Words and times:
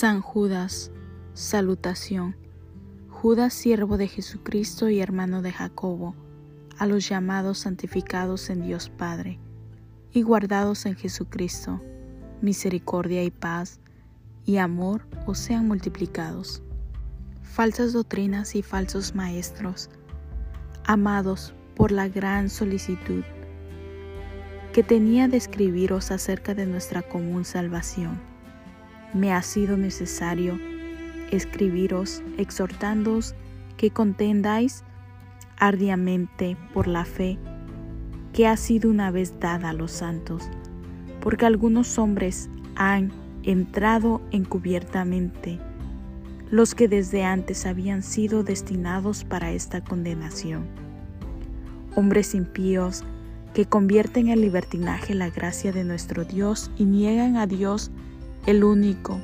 San 0.00 0.20
Judas, 0.20 0.92
salutación. 1.34 2.36
Judas, 3.10 3.52
siervo 3.52 3.96
de 3.96 4.06
Jesucristo 4.06 4.88
y 4.88 5.00
hermano 5.00 5.42
de 5.42 5.50
Jacobo, 5.50 6.14
a 6.78 6.86
los 6.86 7.08
llamados 7.08 7.58
santificados 7.58 8.48
en 8.48 8.62
Dios 8.62 8.90
Padre 8.90 9.40
y 10.12 10.22
guardados 10.22 10.86
en 10.86 10.94
Jesucristo, 10.94 11.82
misericordia 12.40 13.24
y 13.24 13.32
paz 13.32 13.80
y 14.44 14.58
amor 14.58 15.04
os 15.26 15.38
sean 15.38 15.66
multiplicados. 15.66 16.62
Falsas 17.42 17.92
doctrinas 17.92 18.54
y 18.54 18.62
falsos 18.62 19.16
maestros, 19.16 19.90
amados 20.84 21.54
por 21.74 21.90
la 21.90 22.06
gran 22.06 22.50
solicitud 22.50 23.24
que 24.72 24.84
tenía 24.84 25.26
de 25.26 25.38
escribiros 25.38 26.12
acerca 26.12 26.54
de 26.54 26.66
nuestra 26.66 27.02
común 27.02 27.44
salvación 27.44 28.27
me 29.14 29.32
ha 29.32 29.42
sido 29.42 29.76
necesario 29.76 30.58
escribiros 31.30 32.22
exhortándoos 32.36 33.34
que 33.76 33.90
contendáis 33.90 34.84
ardiamente 35.58 36.56
por 36.72 36.86
la 36.86 37.04
fe 37.04 37.38
que 38.32 38.46
ha 38.46 38.56
sido 38.56 38.90
una 38.90 39.10
vez 39.10 39.40
dada 39.40 39.70
a 39.70 39.72
los 39.72 39.90
santos, 39.90 40.48
porque 41.20 41.46
algunos 41.46 41.98
hombres 41.98 42.48
han 42.76 43.10
entrado 43.42 44.20
encubiertamente, 44.30 45.58
los 46.50 46.74
que 46.74 46.88
desde 46.88 47.24
antes 47.24 47.66
habían 47.66 48.02
sido 48.02 48.44
destinados 48.44 49.24
para 49.24 49.50
esta 49.50 49.82
condenación. 49.82 50.66
Hombres 51.96 52.34
impíos 52.34 53.02
que 53.54 53.66
convierten 53.66 54.28
en 54.28 54.40
libertinaje 54.40 55.14
la 55.14 55.30
gracia 55.30 55.72
de 55.72 55.82
nuestro 55.84 56.24
Dios 56.24 56.70
y 56.76 56.84
niegan 56.84 57.36
a 57.36 57.46
Dios 57.46 57.90
el 58.48 58.64
único, 58.64 59.20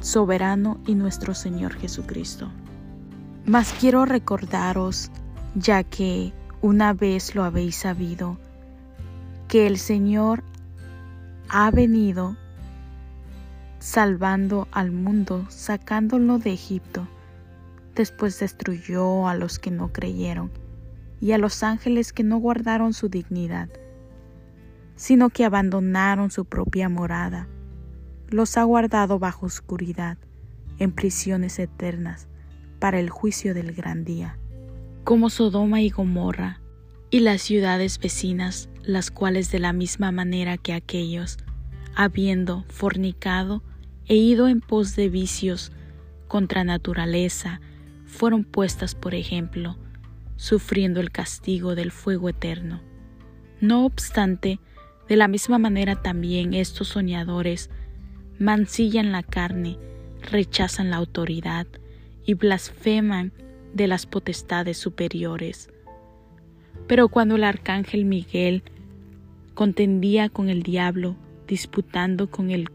soberano 0.00 0.78
y 0.86 0.94
nuestro 0.94 1.32
Señor 1.32 1.72
Jesucristo. 1.72 2.52
Mas 3.46 3.72
quiero 3.80 4.04
recordaros, 4.04 5.10
ya 5.54 5.84
que 5.84 6.34
una 6.60 6.92
vez 6.92 7.34
lo 7.34 7.44
habéis 7.44 7.76
sabido, 7.76 8.36
que 9.48 9.66
el 9.66 9.78
Señor 9.78 10.44
ha 11.48 11.70
venido 11.70 12.36
salvando 13.78 14.68
al 14.70 14.90
mundo, 14.90 15.46
sacándolo 15.48 16.38
de 16.38 16.52
Egipto. 16.52 17.08
Después 17.94 18.38
destruyó 18.38 19.28
a 19.28 19.34
los 19.34 19.58
que 19.58 19.70
no 19.70 19.94
creyeron 19.94 20.50
y 21.22 21.32
a 21.32 21.38
los 21.38 21.62
ángeles 21.62 22.12
que 22.12 22.22
no 22.22 22.36
guardaron 22.36 22.92
su 22.92 23.08
dignidad, 23.08 23.70
sino 24.94 25.30
que 25.30 25.46
abandonaron 25.46 26.30
su 26.30 26.44
propia 26.44 26.90
morada 26.90 27.48
los 28.30 28.56
ha 28.56 28.62
guardado 28.64 29.18
bajo 29.18 29.46
oscuridad, 29.46 30.18
en 30.78 30.92
prisiones 30.92 31.58
eternas, 31.58 32.28
para 32.78 33.00
el 33.00 33.10
juicio 33.10 33.54
del 33.54 33.72
gran 33.72 34.04
día. 34.04 34.38
Como 35.04 35.30
Sodoma 35.30 35.82
y 35.82 35.90
Gomorra, 35.90 36.60
y 37.10 37.20
las 37.20 37.42
ciudades 37.42 37.98
vecinas, 37.98 38.68
las 38.82 39.10
cuales 39.10 39.50
de 39.50 39.58
la 39.58 39.72
misma 39.72 40.12
manera 40.12 40.56
que 40.56 40.72
aquellos, 40.72 41.38
habiendo 41.94 42.64
fornicado 42.68 43.62
e 44.06 44.14
ido 44.16 44.48
en 44.48 44.60
pos 44.60 44.96
de 44.96 45.08
vicios 45.08 45.72
contra 46.28 46.64
naturaleza, 46.64 47.60
fueron 48.06 48.44
puestas 48.44 48.94
por 48.94 49.14
ejemplo, 49.14 49.76
sufriendo 50.36 51.00
el 51.00 51.10
castigo 51.10 51.74
del 51.74 51.90
fuego 51.90 52.28
eterno. 52.28 52.80
No 53.60 53.84
obstante, 53.84 54.60
de 55.08 55.16
la 55.16 55.28
misma 55.28 55.58
manera 55.58 56.00
también 56.00 56.54
estos 56.54 56.88
soñadores 56.88 57.68
mancillan 58.40 59.12
la 59.12 59.22
carne, 59.22 59.76
rechazan 60.22 60.88
la 60.88 60.96
autoridad 60.96 61.66
y 62.24 62.32
blasfeman 62.32 63.32
de 63.74 63.86
las 63.86 64.06
potestades 64.06 64.78
superiores. 64.78 65.68
Pero 66.86 67.08
cuando 67.08 67.36
el 67.36 67.44
arcángel 67.44 68.06
Miguel 68.06 68.62
contendía 69.52 70.30
con 70.30 70.48
el 70.48 70.62
diablo, 70.62 71.16
disputando 71.46 72.30
con 72.30 72.50
él 72.50 72.70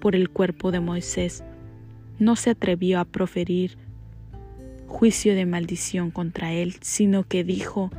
por 0.00 0.14
el 0.14 0.28
cuerpo 0.28 0.70
de 0.70 0.80
Moisés, 0.80 1.42
no 2.18 2.36
se 2.36 2.50
atrevió 2.50 3.00
a 3.00 3.06
proferir 3.06 3.78
juicio 4.86 5.34
de 5.34 5.46
maldición 5.46 6.10
contra 6.10 6.52
él, 6.52 6.76
sino 6.82 7.24
que 7.24 7.42
dijo, 7.42 7.90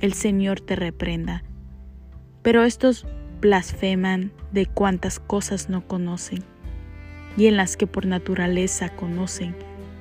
el 0.00 0.14
Señor 0.14 0.60
te 0.60 0.74
reprenda. 0.74 1.44
Pero 2.42 2.64
estos 2.64 3.06
blasfeman 3.40 4.32
de 4.50 4.66
cuantas 4.66 5.20
cosas 5.20 5.68
no 5.68 5.86
conocen 5.86 6.55
y 7.36 7.46
en 7.46 7.56
las 7.56 7.76
que 7.76 7.86
por 7.86 8.06
naturaleza 8.06 8.88
conocen, 8.90 9.54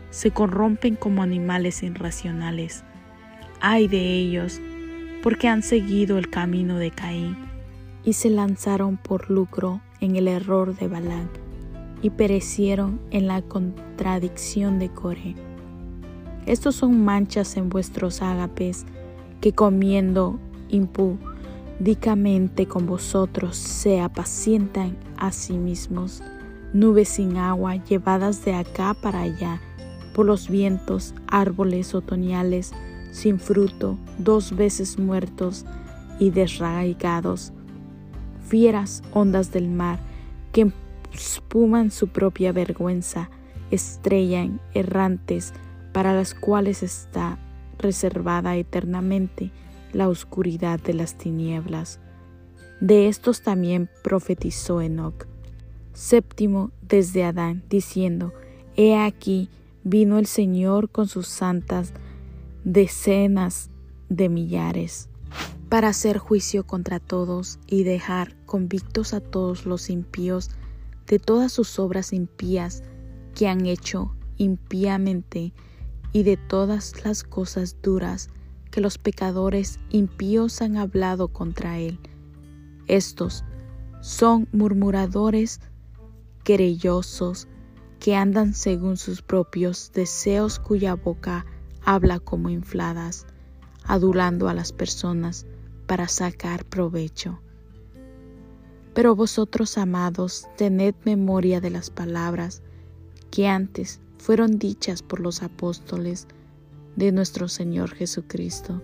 se 0.09 0.31
corrompen 0.31 0.95
como 0.95 1.23
animales 1.23 1.83
irracionales. 1.83 2.83
Ay 3.59 3.87
de 3.87 4.13
ellos, 4.13 4.61
porque 5.21 5.47
han 5.47 5.63
seguido 5.63 6.17
el 6.17 6.29
camino 6.29 6.77
de 6.77 6.91
Caín 6.91 7.35
y 8.03 8.13
se 8.13 8.29
lanzaron 8.29 8.97
por 8.97 9.29
lucro 9.29 9.81
en 9.99 10.15
el 10.15 10.27
error 10.27 10.75
de 10.77 10.87
Balán 10.87 11.29
y 12.01 12.11
perecieron 12.11 13.01
en 13.11 13.27
la 13.27 13.41
contradicción 13.41 14.79
de 14.79 14.89
Core. 14.89 15.35
Estos 16.45 16.75
son 16.75 17.03
manchas 17.03 17.57
en 17.57 17.69
vuestros 17.69 18.21
ágapes 18.21 18.85
que 19.41 19.53
comiendo 19.53 20.39
impudicamente 20.69 22.67
con 22.67 22.85
vosotros 22.85 23.57
se 23.57 23.99
apacientan 23.99 24.95
a 25.17 25.31
sí 25.31 25.53
mismos 25.57 26.21
nubes 26.73 27.09
sin 27.09 27.37
agua 27.37 27.75
llevadas 27.75 28.43
de 28.45 28.53
acá 28.53 28.93
para 28.93 29.21
allá 29.21 29.61
por 30.13 30.25
los 30.25 30.49
vientos, 30.49 31.13
árboles 31.27 31.93
otoñales 31.93 32.71
sin 33.11 33.39
fruto, 33.39 33.97
dos 34.17 34.55
veces 34.55 34.97
muertos 34.97 35.65
y 36.19 36.29
desraigados, 36.29 37.51
fieras 38.47 39.03
ondas 39.11 39.51
del 39.51 39.69
mar 39.69 39.99
que 40.51 40.71
espuman 41.13 41.91
su 41.91 42.07
propia 42.07 42.51
vergüenza, 42.51 43.29
estrellan 43.71 44.61
errantes 44.73 45.53
para 45.93 46.13
las 46.13 46.33
cuales 46.33 46.83
está 46.83 47.37
reservada 47.77 48.55
eternamente 48.55 49.51
la 49.93 50.09
oscuridad 50.09 50.79
de 50.79 50.93
las 50.93 51.17
tinieblas. 51.17 51.99
De 52.81 53.07
estos 53.07 53.41
también 53.41 53.89
profetizó 54.03 54.81
Enoch 54.81 55.25
séptimo 55.95 56.71
desde 56.81 57.23
Adán, 57.23 57.63
diciendo, 57.69 58.33
He 58.75 58.95
aquí, 58.97 59.49
vino 59.83 60.19
el 60.19 60.27
Señor 60.27 60.89
con 60.89 61.07
sus 61.07 61.27
santas 61.27 61.93
decenas 62.63 63.69
de 64.09 64.29
millares, 64.29 65.09
para 65.69 65.87
hacer 65.87 66.19
juicio 66.19 66.67
contra 66.67 66.99
todos 66.99 67.59
y 67.65 67.83
dejar 67.83 68.35
convictos 68.45 69.13
a 69.13 69.21
todos 69.21 69.65
los 69.65 69.89
impíos 69.89 70.51
de 71.07 71.19
todas 71.19 71.51
sus 71.51 71.79
obras 71.79 72.13
impías 72.13 72.83
que 73.33 73.47
han 73.47 73.65
hecho 73.65 74.15
impíamente 74.37 75.53
y 76.11 76.23
de 76.23 76.37
todas 76.37 77.05
las 77.05 77.23
cosas 77.23 77.77
duras 77.81 78.29
que 78.71 78.81
los 78.81 78.97
pecadores 78.97 79.79
impíos 79.89 80.61
han 80.61 80.77
hablado 80.77 81.27
contra 81.29 81.77
él. 81.77 81.99
Estos 82.87 83.43
son 84.01 84.47
murmuradores, 84.51 85.61
querellosos, 86.45 87.49
que 87.99 88.15
andan 88.15 88.53
según 88.53 88.95
sus 88.95 89.21
propios 89.21 89.91
deseos 89.93 90.59
cuya 90.59 90.95
boca 90.95 91.45
habla 91.83 92.19
como 92.19 92.49
infladas, 92.49 93.25
adulando 93.83 94.47
a 94.47 94.53
las 94.53 94.71
personas 94.71 95.45
para 95.87 96.07
sacar 96.07 96.63
provecho. 96.63 97.41
Pero 98.93 99.15
vosotros, 99.15 99.77
amados, 99.77 100.47
tened 100.55 100.95
memoria 101.03 101.59
de 101.59 101.71
las 101.71 101.89
palabras 101.89 102.61
que 103.31 103.47
antes 103.47 103.99
fueron 104.17 104.57
dichas 104.57 105.01
por 105.01 105.19
los 105.19 105.43
apóstoles 105.43 106.27
de 106.95 107.11
nuestro 107.11 107.47
Señor 107.47 107.93
Jesucristo, 107.93 108.81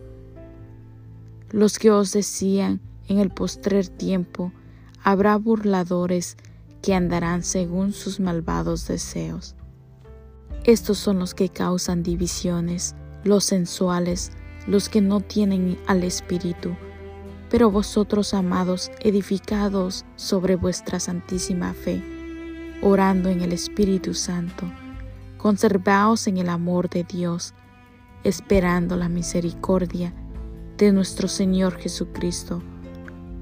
los 1.51 1.79
que 1.79 1.91
os 1.91 2.11
decían 2.11 2.81
en 3.07 3.19
el 3.19 3.29
postrer 3.29 3.87
tiempo, 3.87 4.51
habrá 5.03 5.35
burladores 5.37 6.37
que 6.81 6.95
andarán 6.95 7.43
según 7.43 7.93
sus 7.93 8.19
malvados 8.19 8.87
deseos. 8.87 9.55
Estos 10.63 10.97
son 10.97 11.19
los 11.19 11.33
que 11.33 11.49
causan 11.49 12.03
divisiones, 12.03 12.95
los 13.23 13.43
sensuales, 13.45 14.31
los 14.67 14.89
que 14.89 15.01
no 15.01 15.21
tienen 15.21 15.77
al 15.87 16.03
Espíritu. 16.03 16.75
Pero 17.49 17.69
vosotros, 17.69 18.33
amados, 18.33 18.91
edificados 18.99 20.05
sobre 20.15 20.55
vuestra 20.55 20.99
santísima 20.99 21.73
fe, 21.73 22.01
orando 22.81 23.29
en 23.29 23.41
el 23.41 23.53
Espíritu 23.53 24.13
Santo, 24.13 24.65
conservaos 25.37 26.27
en 26.27 26.37
el 26.37 26.49
amor 26.49 26.89
de 26.89 27.03
Dios, 27.03 27.53
esperando 28.23 28.95
la 28.95 29.09
misericordia 29.09 30.13
de 30.77 30.91
nuestro 30.91 31.27
Señor 31.27 31.77
Jesucristo 31.77 32.61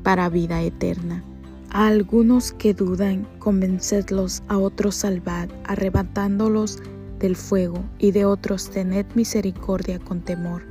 para 0.03 0.30
vida 0.30 0.62
eterna 0.62 1.24
A 1.71 1.86
algunos 1.86 2.51
que 2.51 2.74
dudan, 2.74 3.27
convencedlos, 3.38 4.42
a 4.48 4.57
otros 4.57 4.95
salvad, 4.95 5.50
arrebatándolos 5.66 6.80
del 7.19 7.36
fuego, 7.36 7.83
y 8.00 8.10
de 8.10 8.25
otros 8.25 8.71
tened 8.71 9.06
misericordia 9.13 10.00
con 10.00 10.21
temor, 10.21 10.63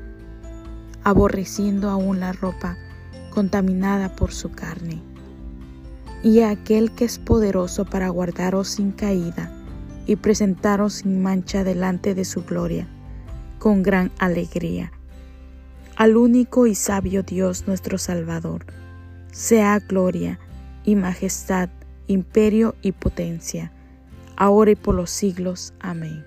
aborreciendo 1.05 1.89
aún 1.89 2.19
la 2.19 2.33
ropa 2.33 2.77
contaminada 3.33 4.17
por 4.17 4.33
su 4.33 4.51
carne. 4.51 5.01
Y 6.25 6.41
a 6.41 6.51
aquel 6.51 6.91
que 6.91 7.05
es 7.05 7.21
poderoso 7.21 7.85
para 7.85 8.09
guardaros 8.09 8.67
sin 8.67 8.91
caída 8.91 9.53
y 10.05 10.17
presentaros 10.17 10.95
sin 10.95 11.23
mancha 11.23 11.63
delante 11.63 12.17
de 12.17 12.25
su 12.25 12.43
gloria, 12.43 12.89
con 13.61 13.85
gran 13.85 14.11
alegría. 14.19 14.91
Al 15.95 16.17
único 16.17 16.67
y 16.67 16.75
sabio 16.75 17.23
Dios 17.23 17.69
nuestro 17.69 17.99
Salvador, 17.99 18.67
sea 19.31 19.79
gloria, 19.79 20.41
y 20.89 20.97
majestad, 20.97 21.69
imperio 22.07 22.75
y 22.81 22.93
potencia, 22.93 23.73
ahora 24.39 24.71
y 24.71 24.75
por 24.75 24.95
los 24.95 25.11
siglos. 25.11 25.75
Amén. 25.81 26.25